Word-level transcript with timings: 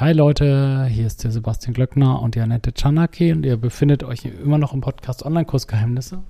Hi 0.00 0.12
Leute, 0.12 0.86
hier 0.88 1.08
ist 1.08 1.24
der 1.24 1.32
Sebastian 1.32 1.74
Glöckner 1.74 2.22
und 2.22 2.36
die 2.36 2.40
Annette 2.40 2.72
Czanaki 2.72 3.32
und 3.32 3.44
ihr 3.44 3.56
befindet 3.56 4.04
euch 4.04 4.24
immer 4.24 4.56
noch 4.56 4.72
im 4.72 4.80
Podcast 4.80 5.26
Online-Kursgeheimnisse. 5.26 6.22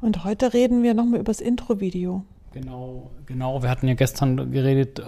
Und 0.00 0.24
heute 0.24 0.54
reden 0.54 0.82
wir 0.82 0.94
nochmal 0.94 1.20
über 1.20 1.30
das 1.30 1.42
Intro-Video. 1.42 2.24
Genau, 2.54 3.10
genau. 3.26 3.62
Wir 3.62 3.68
hatten 3.68 3.88
ja 3.88 3.92
gestern 3.92 4.50
geredet, 4.52 5.00
äh, 5.00 5.04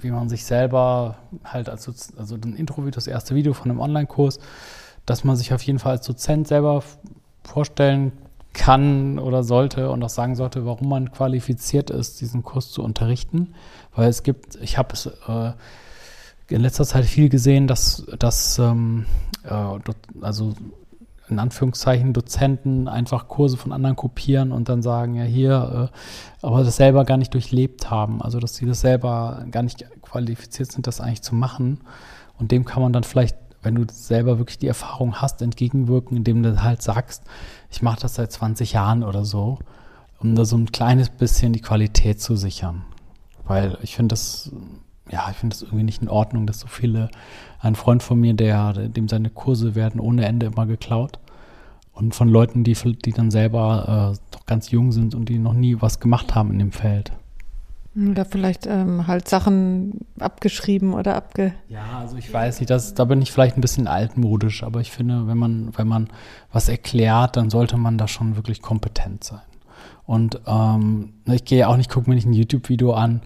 wie 0.00 0.10
man 0.10 0.28
sich 0.28 0.44
selber 0.44 1.18
halt 1.44 1.68
als, 1.68 2.12
also 2.16 2.34
ein 2.34 2.56
Intro-Video, 2.56 2.90
das 2.90 3.06
erste 3.06 3.36
Video 3.36 3.52
von 3.52 3.70
einem 3.70 3.78
Online-Kurs, 3.78 4.40
dass 5.04 5.22
man 5.22 5.36
sich 5.36 5.54
auf 5.54 5.62
jeden 5.62 5.78
Fall 5.78 5.92
als 5.92 6.06
Dozent 6.06 6.48
selber 6.48 6.82
vorstellen 7.44 8.10
kann 8.52 9.20
oder 9.20 9.44
sollte 9.44 9.92
und 9.92 10.02
auch 10.02 10.08
sagen 10.08 10.34
sollte, 10.34 10.66
warum 10.66 10.88
man 10.88 11.12
qualifiziert 11.12 11.90
ist, 11.90 12.20
diesen 12.20 12.42
Kurs 12.42 12.72
zu 12.72 12.82
unterrichten. 12.82 13.54
Weil 13.94 14.08
es 14.08 14.24
gibt, 14.24 14.56
ich 14.56 14.76
habe 14.76 14.94
es 14.94 15.06
äh, 15.06 15.52
in 16.48 16.60
letzter 16.60 16.84
Zeit 16.84 17.04
viel 17.04 17.28
gesehen, 17.28 17.66
dass, 17.66 18.06
dass 18.18 18.58
ähm, 18.58 19.06
äh, 19.44 19.78
also 20.20 20.54
in 21.28 21.38
Anführungszeichen 21.38 22.12
Dozenten 22.12 22.88
einfach 22.88 23.28
Kurse 23.28 23.56
von 23.56 23.72
anderen 23.72 23.96
kopieren 23.96 24.52
und 24.52 24.68
dann 24.68 24.82
sagen, 24.82 25.14
ja 25.16 25.24
hier, 25.24 25.90
äh, 25.92 26.46
aber 26.46 26.62
das 26.62 26.76
selber 26.76 27.04
gar 27.04 27.16
nicht 27.16 27.34
durchlebt 27.34 27.90
haben. 27.90 28.22
Also 28.22 28.38
dass 28.38 28.56
sie 28.56 28.66
das 28.66 28.80
selber 28.80 29.44
gar 29.50 29.62
nicht 29.62 29.84
qualifiziert 30.02 30.70
sind, 30.70 30.86
das 30.86 31.00
eigentlich 31.00 31.22
zu 31.22 31.34
machen. 31.34 31.80
Und 32.38 32.52
dem 32.52 32.64
kann 32.64 32.82
man 32.82 32.92
dann 32.92 33.02
vielleicht, 33.02 33.36
wenn 33.62 33.74
du 33.74 33.84
selber 33.90 34.38
wirklich 34.38 34.58
die 34.58 34.68
Erfahrung 34.68 35.16
hast, 35.16 35.42
entgegenwirken, 35.42 36.16
indem 36.16 36.42
du 36.42 36.62
halt 36.62 36.82
sagst, 36.82 37.24
ich 37.70 37.82
mache 37.82 38.00
das 38.00 38.14
seit 38.14 38.30
20 38.30 38.72
Jahren 38.72 39.02
oder 39.02 39.24
so, 39.24 39.58
um 40.20 40.34
da 40.36 40.44
so 40.44 40.56
ein 40.56 40.70
kleines 40.70 41.08
bisschen 41.10 41.52
die 41.52 41.60
Qualität 41.60 42.20
zu 42.20 42.36
sichern. 42.36 42.84
Weil 43.44 43.78
ich 43.82 43.96
finde 43.96 44.12
das 44.12 44.52
ja, 45.10 45.28
ich 45.30 45.36
finde 45.36 45.54
das 45.54 45.62
irgendwie 45.62 45.84
nicht 45.84 46.02
in 46.02 46.08
Ordnung, 46.08 46.46
dass 46.46 46.60
so 46.60 46.66
viele, 46.66 47.10
ein 47.60 47.74
Freund 47.74 48.02
von 48.02 48.20
mir, 48.20 48.34
der, 48.34 48.72
dem 48.72 49.08
seine 49.08 49.30
Kurse 49.30 49.74
werden 49.74 50.00
ohne 50.00 50.26
Ende 50.26 50.46
immer 50.46 50.66
geklaut. 50.66 51.18
Und 51.92 52.14
von 52.14 52.28
Leuten, 52.28 52.62
die, 52.62 52.74
die 52.74 53.12
dann 53.12 53.30
selber 53.30 54.12
äh, 54.12 54.18
doch 54.30 54.44
ganz 54.44 54.70
jung 54.70 54.92
sind 54.92 55.14
und 55.14 55.28
die 55.28 55.38
noch 55.38 55.54
nie 55.54 55.76
was 55.80 55.98
gemacht 55.98 56.34
haben 56.34 56.50
in 56.50 56.58
dem 56.58 56.72
Feld. 56.72 57.12
Oder 57.96 58.26
vielleicht 58.26 58.66
ähm, 58.66 59.06
halt 59.06 59.26
Sachen 59.26 60.00
abgeschrieben 60.20 60.92
oder 60.92 61.16
abge. 61.16 61.54
Ja, 61.70 62.00
also 62.00 62.18
ich 62.18 62.30
weiß 62.30 62.60
nicht, 62.60 62.68
das, 62.68 62.92
da 62.92 63.06
bin 63.06 63.22
ich 63.22 63.32
vielleicht 63.32 63.56
ein 63.56 63.62
bisschen 63.62 63.86
altmodisch, 63.86 64.62
aber 64.62 64.82
ich 64.82 64.90
finde, 64.90 65.26
wenn 65.26 65.38
man, 65.38 65.70
wenn 65.78 65.88
man 65.88 66.08
was 66.52 66.68
erklärt, 66.68 67.38
dann 67.38 67.48
sollte 67.48 67.78
man 67.78 67.96
da 67.96 68.06
schon 68.06 68.36
wirklich 68.36 68.60
kompetent 68.60 69.24
sein. 69.24 69.40
Und 70.04 70.40
ähm, 70.46 71.14
ich 71.26 71.44
gehe 71.44 71.68
auch 71.68 71.76
nicht, 71.76 71.90
gucke 71.90 72.08
mir 72.08 72.14
nicht 72.14 72.26
ein 72.26 72.32
YouTube-Video 72.32 72.94
an, 72.94 73.22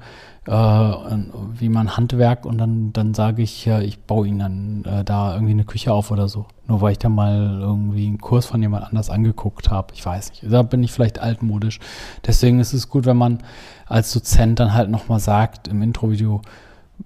äh, 0.46 0.52
wie 0.52 1.68
man 1.68 1.96
Handwerk 1.96 2.46
und 2.46 2.58
dann, 2.58 2.92
dann 2.92 3.14
sage 3.14 3.42
ich, 3.42 3.66
ja, 3.66 3.80
ich 3.80 4.00
baue 4.00 4.26
ihnen 4.26 4.38
dann 4.38 4.84
äh, 4.84 5.04
da 5.04 5.34
irgendwie 5.34 5.52
eine 5.52 5.64
Küche 5.64 5.92
auf 5.92 6.10
oder 6.10 6.28
so. 6.28 6.46
Nur 6.66 6.80
weil 6.80 6.92
ich 6.92 6.98
da 6.98 7.08
mal 7.08 7.58
irgendwie 7.60 8.06
einen 8.06 8.18
Kurs 8.18 8.46
von 8.46 8.62
jemand 8.62 8.84
anders 8.84 9.10
angeguckt 9.10 9.70
habe. 9.70 9.92
Ich 9.94 10.04
weiß 10.04 10.30
nicht. 10.30 10.50
Da 10.50 10.62
bin 10.62 10.82
ich 10.82 10.92
vielleicht 10.92 11.18
altmodisch. 11.18 11.78
Deswegen 12.26 12.60
ist 12.60 12.72
es 12.72 12.88
gut, 12.88 13.04
wenn 13.04 13.16
man 13.16 13.42
als 13.86 14.12
Dozent 14.12 14.58
dann 14.60 14.72
halt 14.72 14.90
nochmal 14.90 15.20
sagt 15.20 15.68
im 15.68 15.82
Intro-Video, 15.82 16.40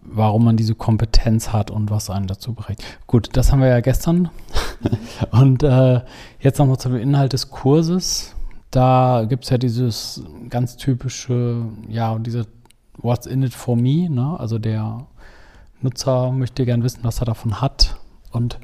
warum 0.02 0.44
man 0.44 0.56
diese 0.56 0.74
Kompetenz 0.74 1.52
hat 1.52 1.70
und 1.70 1.90
was 1.90 2.10
einen 2.10 2.26
dazu 2.26 2.54
berechtigt. 2.54 2.98
Gut, 3.06 3.30
das 3.32 3.52
haben 3.52 3.60
wir 3.60 3.68
ja 3.68 3.80
gestern. 3.80 4.30
und 5.30 5.62
äh, 5.62 6.00
jetzt 6.40 6.58
nochmal 6.58 6.78
zu 6.78 6.88
dem 6.88 6.98
Inhalt 6.98 7.32
des 7.32 7.50
Kurses. 7.50 8.33
Da 8.74 9.24
gibt 9.28 9.44
es 9.44 9.50
ja 9.50 9.58
dieses 9.58 10.24
ganz 10.50 10.76
typische, 10.76 11.66
ja, 11.88 12.18
diese 12.18 12.48
What's 12.98 13.24
in 13.24 13.44
it 13.44 13.54
for 13.54 13.76
me? 13.76 14.10
Ne? 14.10 14.34
Also 14.36 14.58
der 14.58 15.06
Nutzer 15.80 16.32
möchte 16.32 16.64
gern 16.64 16.82
wissen, 16.82 17.04
was 17.04 17.20
er 17.20 17.26
davon 17.26 17.60
hat. 17.60 18.00
Und 18.32 18.58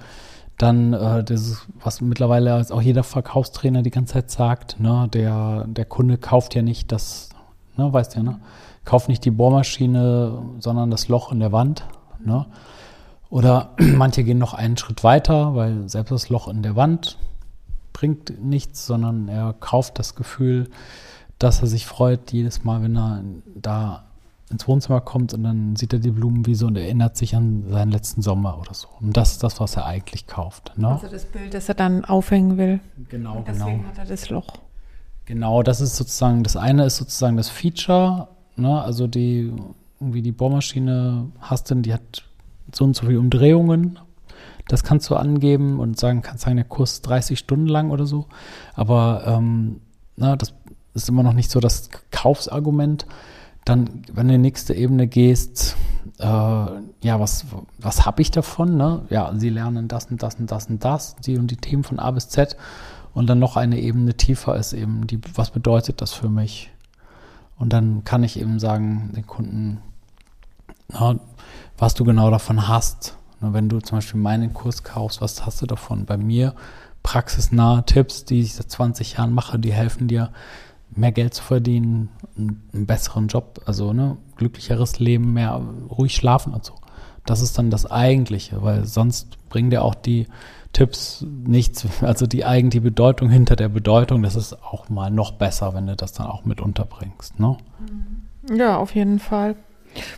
dann 0.59 0.95
äh, 0.95 1.23
das, 1.23 1.65
was 1.81 2.01
mittlerweile 2.01 2.67
auch 2.71 2.83
jeder 2.83 3.05
Verkaufstrainer 3.05 3.83
die 3.83 3.93
ganze 3.93 4.15
Zeit 4.15 4.33
sagt, 4.33 4.81
ne, 4.81 5.07
der, 5.13 5.67
der 5.69 5.85
Kunde 5.85 6.19
kauft 6.19 6.57
ja 6.57 6.63
nicht 6.63 6.91
das, 6.91 7.29
ne, 7.77 7.93
weißt 7.93 8.17
du 8.17 8.19
ja, 8.19 8.25
ne? 8.25 8.41
Kauft 8.85 9.09
nicht 9.09 9.25
die 9.25 9.31
Bohrmaschine, 9.31 10.43
sondern 10.59 10.91
das 10.91 11.07
Loch 11.07 11.31
in 11.31 11.39
der 11.39 11.53
Wand. 11.53 11.85
Ne? 12.19 12.47
Oder 13.29 13.71
manche 13.79 14.25
gehen 14.25 14.39
noch 14.39 14.55
einen 14.55 14.77
Schritt 14.77 15.05
weiter, 15.05 15.55
weil 15.55 15.89
selbst 15.89 16.11
das 16.11 16.31
Loch 16.31 16.49
in 16.49 16.65
der 16.65 16.75
Wand 16.75 17.17
bringt 17.93 18.43
nichts, 18.43 18.87
sondern 18.87 19.29
er 19.29 19.53
kauft 19.53 19.99
das 19.99 20.15
Gefühl, 20.15 20.69
dass 21.39 21.63
er 21.63 21.69
sich 21.69 21.87
freut 21.87 22.33
jedes 22.33 22.65
Mal, 22.65 22.83
wenn 22.83 22.97
er 22.97 23.25
da 23.55 24.05
ins 24.51 24.67
Wohnzimmer 24.67 25.01
kommt 25.01 25.33
und 25.33 25.45
dann 25.45 25.77
sieht 25.77 25.93
er 25.93 26.01
die 26.01 26.11
Blumenwiese 26.11 26.67
und 26.67 26.77
erinnert 26.77 27.17
sich 27.17 27.37
an 27.37 27.65
seinen 27.69 27.93
letzten 27.93 28.21
Sommer 28.21 28.59
oder 28.59 28.75
so. 28.75 28.89
Und 29.01 29.17
das 29.17 29.33
ist 29.33 29.43
das, 29.43 29.61
was 29.61 29.77
er 29.77 29.87
eigentlich 29.87 30.27
kauft. 30.27 30.73
Ne? 30.77 30.89
Also 30.89 31.09
das 31.09 31.25
Bild, 31.25 31.55
das 31.55 31.69
er 31.69 31.77
dann 31.77 32.05
aufhängen 32.05 32.59
will. 32.59 32.81
Genau, 33.09 33.39
und 33.39 33.49
deswegen 33.49 33.79
genau. 33.79 33.89
hat 33.89 33.99
er 33.99 34.07
das 34.07 34.29
Loch. 34.29 34.59
Genau, 35.25 35.63
das 35.63 35.81
ist 35.81 35.97
sozusagen, 35.97 36.43
das 36.43 36.57
eine 36.57 36.85
ist 36.85 36.97
sozusagen 36.97 37.37
das 37.37 37.49
Feature, 37.49 38.29
ne? 38.57 38.83
also 38.83 39.07
die, 39.07 39.53
irgendwie 40.01 40.23
die 40.23 40.33
Bohrmaschine 40.33 41.31
hast 41.39 41.71
du, 41.71 41.77
die 41.77 41.95
hat 41.95 42.25
so 42.75 42.85
und 42.85 42.97
so 42.97 43.07
viele 43.07 43.21
Umdrehungen. 43.21 44.01
Das 44.71 44.85
kannst 44.85 45.11
du 45.11 45.17
angeben 45.17 45.81
und 45.81 45.99
sagen, 45.99 46.23
kannst 46.23 46.45
sagen, 46.45 46.57
der 46.57 46.65
Kurs 46.65 46.93
ist 46.93 47.03
30 47.03 47.39
Stunden 47.39 47.67
lang 47.67 47.91
oder 47.91 48.07
so. 48.07 48.27
Aber 48.75 49.25
ähm, 49.27 49.81
na, 50.17 50.37
das 50.37 50.55
ist 50.95 51.09
immer 51.09 51.23
noch 51.23 51.33
nicht 51.33 51.51
so 51.51 51.61
das 51.61 51.91
Kaufsargument 52.11 53.07
dann, 53.65 54.03
wenn 54.13 54.29
du 54.29 54.35
in 54.35 54.43
die 54.43 54.49
nächste 54.49 54.75
Ebene 54.75 55.07
gehst, 55.07 55.77
äh, 56.19 56.25
ja, 56.25 57.21
was, 57.21 57.47
was 57.79 58.07
habe 58.07 58.23
ich 58.23 58.31
davon? 58.31 58.77
Ne? 58.77 59.03
Ja, 59.11 59.33
sie 59.37 59.51
lernen 59.51 59.89
das 59.89 60.07
und 60.07 60.23
das 60.23 60.37
und 60.37 60.51
das 60.51 60.67
und 60.67 60.85
das, 60.85 61.17
die 61.17 61.37
und 61.39 61.51
die 61.51 61.57
Themen 61.57 61.85
von 61.85 61.99
A 61.99 62.11
bis 62.11 62.29
Z. 62.29 62.57
Und 63.13 63.29
dann 63.29 63.39
noch 63.39 63.57
eine 63.57 63.79
Ebene 63.81 64.15
tiefer 64.15 64.57
ist 64.57 64.73
eben 64.73 65.07
die, 65.07 65.21
was 65.35 65.51
bedeutet 65.51 66.01
das 66.01 66.13
für 66.13 66.29
mich? 66.29 66.71
Und 67.59 67.73
dann 67.73 68.05
kann 68.05 68.25
ich 68.25 68.41
eben 68.41 68.59
sagen, 68.59 69.13
den 69.15 69.27
Kunden, 69.27 69.83
na, 70.89 71.17
was 71.77 71.95
du 71.95 72.05
genau 72.05 72.31
davon 72.31 72.67
hast. 72.69 73.17
Na, 73.41 73.53
wenn 73.53 73.69
du 73.69 73.81
zum 73.81 73.99
Beispiel 73.99 74.21
meinen 74.21 74.53
Kurs 74.53 74.83
kaufst, 74.83 75.21
was 75.21 75.45
hast 75.47 75.63
du 75.63 75.67
davon? 75.67 76.05
Bei 76.05 76.17
mir 76.17 76.55
praxisnahe 77.03 77.85
Tipps, 77.85 78.25
die 78.25 78.41
ich 78.41 78.55
seit 78.55 78.71
20 78.71 79.15
Jahren 79.15 79.33
mache, 79.33 79.59
die 79.59 79.73
helfen 79.73 80.09
dir, 80.09 80.31
mehr 80.95 81.13
Geld 81.13 81.35
zu 81.35 81.43
verdienen, 81.43 82.11
einen 82.37 82.87
besseren 82.87 83.29
Job, 83.29 83.61
also 83.67 83.93
ne, 83.93 84.17
glücklicheres 84.37 84.99
Leben, 84.99 85.33
mehr 85.33 85.61
ruhig 85.91 86.15
schlafen 86.15 86.53
und 86.53 86.65
so. 86.65 86.75
Das 87.25 87.43
ist 87.43 87.57
dann 87.59 87.71
das 87.71 87.91
Eigentliche, 87.91 88.63
weil 88.63 88.87
sonst 88.87 89.49
bringen 89.49 89.71
dir 89.71 89.83
auch 89.83 89.95
die 89.95 90.27
Tipps 90.73 91.25
nichts, 91.29 91.87
also 92.03 92.27
die 92.27 92.45
eigentliche 92.45 92.83
Bedeutung 92.83 93.31
hinter 93.31 93.57
der 93.57 93.69
Bedeutung, 93.69 94.23
das 94.23 94.37
ist 94.37 94.63
auch 94.63 94.89
mal 94.89 95.11
noch 95.11 95.33
besser, 95.33 95.75
wenn 95.75 95.87
du 95.87 95.97
das 95.97 96.13
dann 96.13 96.27
auch 96.27 96.45
mit 96.45 96.61
unterbringst. 96.61 97.39
Ne? 97.39 97.57
Ja, 98.53 98.77
auf 98.77 98.95
jeden 98.95 99.19
Fall. 99.19 99.57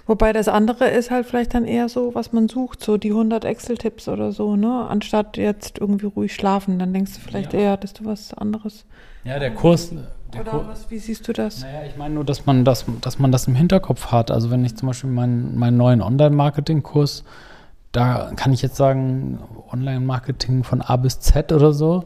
Wobei 0.06 0.32
das 0.32 0.48
andere 0.48 0.88
ist 0.88 1.10
halt 1.10 1.26
vielleicht 1.26 1.54
dann 1.54 1.64
eher 1.64 1.88
so, 1.88 2.14
was 2.14 2.32
man 2.32 2.48
sucht, 2.48 2.82
so 2.82 2.96
die 2.96 3.10
100 3.10 3.44
Excel-Tipps 3.44 4.08
oder 4.08 4.32
so, 4.32 4.56
ne? 4.56 4.86
Anstatt 4.88 5.36
jetzt 5.36 5.78
irgendwie 5.78 6.06
ruhig 6.06 6.34
schlafen, 6.34 6.78
dann 6.78 6.92
denkst 6.92 7.14
du 7.14 7.20
vielleicht 7.20 7.52
ja. 7.52 7.60
eher, 7.60 7.76
dass 7.76 7.92
du 7.94 8.04
was 8.04 8.34
anderes. 8.34 8.84
Ja, 9.24 9.38
der 9.38 9.54
Kurs, 9.54 9.92
oder 10.40 10.66
was, 10.66 10.90
wie 10.90 10.98
siehst 10.98 11.26
du 11.28 11.32
das? 11.32 11.60
Naja, 11.60 11.84
ich 11.86 11.96
meine 11.96 12.14
nur, 12.14 12.24
dass 12.24 12.46
man 12.46 12.64
das, 12.64 12.84
dass 13.00 13.18
man 13.18 13.32
das 13.32 13.46
im 13.46 13.54
Hinterkopf 13.54 14.06
hat. 14.06 14.30
Also 14.30 14.50
wenn 14.50 14.64
ich 14.64 14.76
zum 14.76 14.88
Beispiel 14.88 15.10
meinen, 15.10 15.58
meinen 15.58 15.76
neuen 15.76 16.00
Online-Marketing-Kurs, 16.00 17.24
da 17.92 18.32
kann 18.36 18.52
ich 18.52 18.62
jetzt 18.62 18.76
sagen, 18.76 19.38
Online-Marketing 19.70 20.64
von 20.64 20.80
A 20.80 20.96
bis 20.96 21.20
Z 21.20 21.52
oder 21.52 21.72
so. 21.72 22.04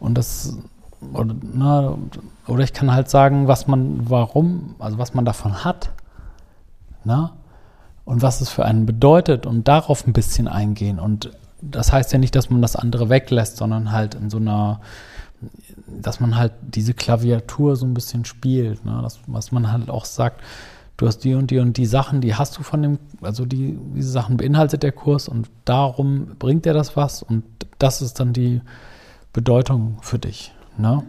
Und 0.00 0.16
das, 0.16 0.58
oder, 1.12 1.34
na, 1.42 1.98
oder 2.46 2.64
ich 2.64 2.72
kann 2.72 2.92
halt 2.92 3.10
sagen, 3.10 3.46
was 3.46 3.66
man, 3.66 4.08
warum, 4.08 4.74
also 4.78 4.98
was 4.98 5.12
man 5.14 5.24
davon 5.24 5.64
hat. 5.64 5.90
Na? 7.04 7.36
Und 8.04 8.22
was 8.22 8.40
es 8.40 8.48
für 8.48 8.64
einen 8.64 8.86
bedeutet 8.86 9.46
und 9.46 9.68
darauf 9.68 10.06
ein 10.06 10.12
bisschen 10.12 10.48
eingehen. 10.48 10.98
Und 10.98 11.30
das 11.60 11.92
heißt 11.92 12.12
ja 12.12 12.18
nicht, 12.18 12.34
dass 12.34 12.48
man 12.48 12.62
das 12.62 12.76
andere 12.76 13.10
weglässt, 13.10 13.58
sondern 13.58 13.92
halt 13.92 14.14
in 14.14 14.30
so 14.30 14.38
einer 14.38 14.80
dass 15.86 16.20
man 16.20 16.36
halt 16.36 16.52
diese 16.62 16.94
Klaviatur 16.94 17.76
so 17.76 17.86
ein 17.86 17.94
bisschen 17.94 18.24
spielt, 18.24 18.84
ne? 18.84 19.00
Das, 19.02 19.20
was 19.26 19.52
man 19.52 19.70
halt 19.72 19.88
auch 19.88 20.04
sagt, 20.04 20.42
du 20.96 21.06
hast 21.06 21.20
die 21.20 21.34
und 21.34 21.50
die 21.50 21.58
und 21.58 21.76
die 21.76 21.86
Sachen, 21.86 22.20
die 22.20 22.34
hast 22.34 22.58
du 22.58 22.62
von 22.62 22.82
dem, 22.82 22.98
also 23.22 23.46
die, 23.46 23.78
diese 23.94 24.10
Sachen 24.10 24.36
beinhaltet 24.36 24.82
der 24.82 24.92
Kurs 24.92 25.28
und 25.28 25.48
darum 25.64 26.36
bringt 26.38 26.66
er 26.66 26.74
das 26.74 26.96
was 26.96 27.22
und 27.22 27.44
das 27.78 28.02
ist 28.02 28.20
dann 28.20 28.32
die 28.32 28.60
Bedeutung 29.32 29.98
für 30.02 30.18
dich. 30.18 30.52
Ne? 30.76 31.04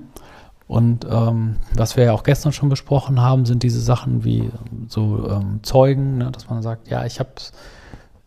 Und 0.67 1.05
ähm, 1.09 1.55
was 1.73 1.97
wir 1.97 2.03
ja 2.05 2.13
auch 2.13 2.23
gestern 2.23 2.53
schon 2.53 2.69
besprochen 2.69 3.19
haben, 3.19 3.45
sind 3.45 3.63
diese 3.63 3.81
Sachen 3.81 4.23
wie 4.23 4.51
so 4.91 5.29
ähm, 5.29 5.59
Zeugen, 5.63 6.17
ne? 6.17 6.31
dass 6.31 6.49
man 6.49 6.61
sagt, 6.61 6.89
ja, 6.89 7.05
ich 7.05 7.19
habe 7.19 7.29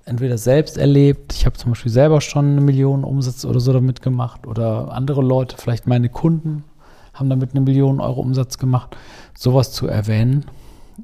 entweder 0.05 0.39
selbst 0.39 0.79
erlebt, 0.79 1.33
ich 1.33 1.47
habe 1.47 1.57
zum 1.57 1.73
Beispiel 1.73 1.93
selber 1.93 2.21
schon 2.21 2.53
eine 2.53 2.61
Million 2.61 3.05
Umsatz 3.05 3.45
oder 3.45 3.61
so 3.61 3.73
damit 3.73 4.03
gemacht 4.03 4.47
oder 4.47 4.93
andere 4.93 5.23
Leute, 5.23 5.57
vielleicht 5.59 5.87
meine 5.87 6.09
Kunden, 6.09 6.65
haben 7.15 7.31
damit 7.31 7.51
eine 7.51 7.61
Million 7.61 8.01
Euro 8.01 8.21
Umsatz 8.21 8.59
gemacht. 8.59 8.97
Sowas 9.37 9.73
zu 9.73 9.87
erwähnen, 9.87 10.47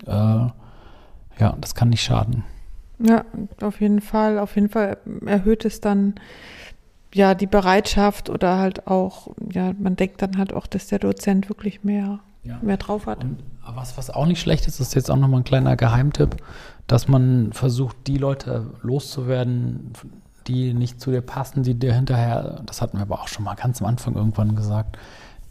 äh, 0.06 0.10
ja, 0.10 1.56
das 1.60 1.74
kann 1.74 1.90
nicht 1.90 2.02
schaden. 2.02 2.44
Ja, 2.98 3.24
auf 3.62 3.80
jeden 3.80 4.00
Fall. 4.00 4.38
Auf 4.38 4.56
jeden 4.56 4.68
Fall 4.68 4.96
erhöht 5.24 5.64
es 5.64 5.80
dann 5.80 6.14
ja 7.14 7.34
die 7.34 7.46
Bereitschaft 7.46 8.28
oder 8.28 8.58
halt 8.58 8.86
auch, 8.86 9.28
ja, 9.52 9.72
man 9.78 9.96
denkt 9.96 10.20
dann 10.20 10.38
halt 10.38 10.52
auch, 10.52 10.66
dass 10.66 10.88
der 10.88 10.98
Dozent 10.98 11.48
wirklich 11.48 11.84
mehr, 11.84 12.20
ja. 12.48 12.58
mehr 12.62 12.78
drauf 12.78 13.06
hat. 13.06 13.22
Und 13.22 13.38
was, 13.74 13.96
was 13.98 14.10
auch 14.10 14.26
nicht 14.26 14.40
schlecht 14.40 14.66
ist, 14.66 14.80
ist 14.80 14.94
jetzt 14.94 15.10
auch 15.10 15.16
nochmal 15.16 15.40
ein 15.40 15.44
kleiner 15.44 15.76
Geheimtipp, 15.76 16.36
dass 16.86 17.06
man 17.06 17.52
versucht, 17.52 17.96
die 18.06 18.16
Leute 18.16 18.70
loszuwerden, 18.82 19.92
die 20.46 20.72
nicht 20.72 21.00
zu 21.00 21.10
dir 21.10 21.20
passen, 21.20 21.62
die 21.62 21.74
dir 21.74 21.92
hinterher, 21.92 22.62
das 22.64 22.80
hatten 22.80 22.96
wir 22.96 23.02
aber 23.02 23.20
auch 23.20 23.28
schon 23.28 23.44
mal 23.44 23.54
ganz 23.54 23.82
am 23.82 23.88
Anfang 23.88 24.14
irgendwann 24.14 24.56
gesagt, 24.56 24.96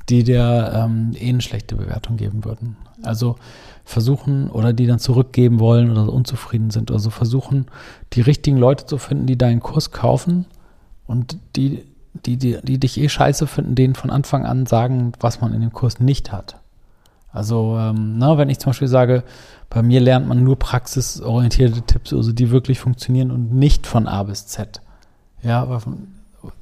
die 0.10 0.24
dir 0.24 0.72
ähm, 0.74 1.12
eh 1.16 1.30
eine 1.30 1.42
schlechte 1.42 1.76
Bewertung 1.76 2.18
geben 2.18 2.44
würden. 2.46 2.78
Also 3.04 3.36
versuchen 3.84 4.50
oder 4.50 4.74
die 4.74 4.88
dann 4.88 5.00
zurückgeben 5.00 5.60
wollen 5.60 5.92
oder 5.92 6.12
unzufrieden 6.12 6.72
sind. 6.72 6.90
Also 6.90 7.10
versuchen, 7.10 7.68
die 8.14 8.22
richtigen 8.22 8.58
Leute 8.58 8.86
zu 8.86 8.98
finden, 8.98 9.28
die 9.28 9.38
deinen 9.38 9.60
Kurs 9.60 9.92
kaufen 9.92 10.46
und 11.06 11.38
die, 11.56 11.84
die, 12.26 12.38
die, 12.38 12.58
die 12.64 12.80
dich 12.80 12.98
eh 13.00 13.10
scheiße 13.10 13.46
finden, 13.46 13.76
denen 13.76 13.96
von 13.96 14.10
Anfang 14.10 14.46
an 14.46 14.66
sagen, 14.66 15.12
was 15.20 15.42
man 15.42 15.54
in 15.54 15.62
dem 15.62 15.74
Kurs 15.74 16.00
nicht 16.00 16.32
hat. 16.32 16.60
Also, 17.38 17.78
ähm, 17.80 18.18
na, 18.18 18.38
wenn 18.39 18.50
ich 18.50 18.57
zum 18.57 18.72
Beispiel 18.72 18.88
sage, 18.88 19.24
bei 19.69 19.84
mir 19.84 20.00
lernt 20.00 20.28
man 20.28 20.44
nur 20.44 20.57
praxisorientierte 20.57 21.84
Tipps, 21.84 22.12
also 22.12 22.31
die 22.31 22.50
wirklich 22.50 22.80
funktionieren 22.80 23.30
und 23.30 23.54
nicht 23.54 23.86
von 23.86 24.07
A 24.07 24.24
bis 24.24 24.48
Z. 24.48 24.81
Ja, 25.44 25.62
aber 25.62 25.80
von, 25.80 26.07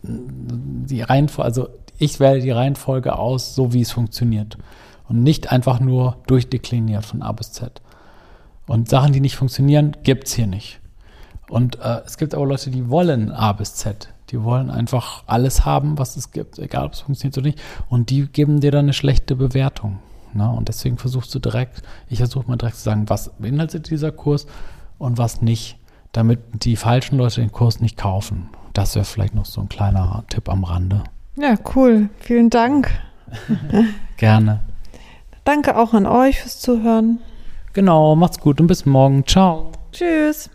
die 0.04 1.02
Reihenfolge, 1.02 1.46
also 1.46 1.70
ich 1.98 2.20
wähle 2.20 2.42
die 2.42 2.52
Reihenfolge 2.52 3.18
aus, 3.18 3.56
so 3.56 3.72
wie 3.72 3.82
es 3.82 3.92
funktioniert. 3.92 4.58
Und 5.08 5.24
nicht 5.24 5.50
einfach 5.52 5.80
nur 5.80 6.18
durchdekliniert 6.28 7.06
von 7.06 7.22
A 7.22 7.32
bis 7.32 7.54
Z. 7.54 7.82
Und 8.68 8.90
Sachen, 8.90 9.14
die 9.14 9.22
nicht 9.22 9.38
funktionieren, 9.38 9.96
gibt 10.04 10.28
es 10.28 10.34
hier 10.34 10.48
nicht. 10.48 10.82
Und 11.48 11.80
äh, 11.80 12.02
es 12.06 12.18
gibt 12.18 12.36
aber 12.36 12.46
Leute, 12.46 12.70
die 12.70 12.90
wollen 12.90 13.32
A 13.32 13.54
bis 13.54 13.76
Z. 13.76 14.10
Die 14.32 14.44
wollen 14.44 14.70
einfach 14.70 15.24
alles 15.26 15.64
haben, 15.64 15.98
was 15.98 16.18
es 16.18 16.32
gibt, 16.32 16.60
egal 16.60 16.88
ob 16.88 16.94
es 16.94 17.00
funktioniert 17.02 17.38
oder 17.38 17.48
nicht. 17.48 17.62
Und 17.88 18.10
die 18.10 18.26
geben 18.28 18.60
dir 18.60 18.72
dann 18.72 18.86
eine 18.86 18.94
schlechte 18.94 19.38
Bewertung. 19.38 20.00
Ne? 20.36 20.50
Und 20.50 20.68
deswegen 20.68 20.98
versuchst 20.98 21.34
du 21.34 21.40
direkt, 21.40 21.82
ich 22.10 22.20
versuche 22.20 22.48
mal 22.48 22.58
direkt 22.58 22.78
zu 22.78 22.84
sagen, 22.84 23.10
was 23.10 23.32
beinhaltet 23.40 23.90
dieser 23.90 24.12
Kurs 24.12 24.46
und 24.98 25.18
was 25.18 25.42
nicht, 25.42 25.78
damit 26.12 26.40
die 26.64 26.76
falschen 26.76 27.18
Leute 27.18 27.42
den 27.42 27.52
Kurs 27.52 27.80
nicht 27.80 27.98
kaufen. 27.98 28.50
Das 28.74 28.96
wäre 28.96 29.06
vielleicht 29.06 29.36
noch 29.36 29.46
so 29.46 29.62
ein 29.62 29.70
kleiner 29.70 30.24
Tipp 30.30 30.50
am 30.50 30.64
Rande. 30.64 31.04
Ja, 31.38 31.56
cool. 31.76 32.10
Vielen 32.20 32.50
Dank. 32.50 32.90
Gerne. 34.18 34.62
Danke 35.44 35.78
auch 35.78 35.94
an 35.94 36.06
euch 36.06 36.42
fürs 36.42 36.60
Zuhören. 36.60 37.20
Genau, 37.74 38.16
macht's 38.16 38.40
gut 38.40 38.62
und 38.62 38.68
bis 38.68 38.86
morgen. 38.86 39.26
Ciao. 39.28 39.72
Tschüss. 39.92 40.50